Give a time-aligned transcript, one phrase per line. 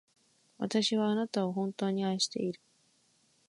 [0.57, 2.59] 私はあなたを、本当に愛している。